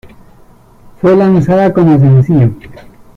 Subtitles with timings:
[0.99, 2.49] Fue lanzada como sencillo.